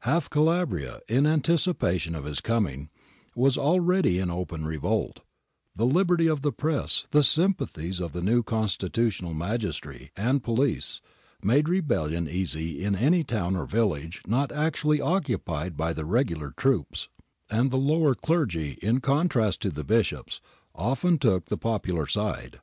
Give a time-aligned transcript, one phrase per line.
[0.00, 2.90] Half Calabria, in anticipation of his coming,
[3.34, 5.20] was already in open revolt;
[5.74, 11.00] the liberty of the press, the sympathies of the new 'constitutional' magistracy and police,
[11.42, 17.08] made rebellion easy in any town or village not actually occupied by the regular troops;
[17.48, 20.42] and the lower clergy, in contrast to the bishops,
[20.74, 22.60] often took the popular side.